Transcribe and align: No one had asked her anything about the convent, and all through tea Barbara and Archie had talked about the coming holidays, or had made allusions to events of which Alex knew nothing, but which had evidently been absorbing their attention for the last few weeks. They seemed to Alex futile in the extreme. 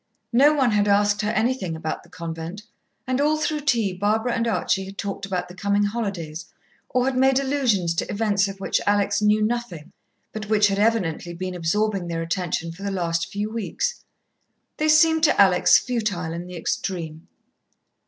No 0.33 0.51
one 0.55 0.71
had 0.71 0.87
asked 0.87 1.21
her 1.21 1.29
anything 1.29 1.75
about 1.75 2.01
the 2.01 2.09
convent, 2.09 2.63
and 3.05 3.21
all 3.21 3.37
through 3.37 3.59
tea 3.59 3.93
Barbara 3.93 4.33
and 4.33 4.47
Archie 4.47 4.85
had 4.85 4.97
talked 4.97 5.27
about 5.27 5.47
the 5.47 5.53
coming 5.53 5.83
holidays, 5.83 6.47
or 6.89 7.05
had 7.05 7.15
made 7.15 7.37
allusions 7.37 7.93
to 7.93 8.09
events 8.09 8.47
of 8.47 8.59
which 8.59 8.81
Alex 8.87 9.21
knew 9.21 9.43
nothing, 9.43 9.91
but 10.33 10.49
which 10.49 10.69
had 10.69 10.79
evidently 10.79 11.35
been 11.35 11.53
absorbing 11.53 12.07
their 12.07 12.23
attention 12.23 12.71
for 12.71 12.81
the 12.81 12.89
last 12.89 13.31
few 13.31 13.51
weeks. 13.51 14.03
They 14.77 14.89
seemed 14.89 15.21
to 15.25 15.39
Alex 15.39 15.77
futile 15.77 16.33
in 16.33 16.47
the 16.47 16.57
extreme. 16.57 17.27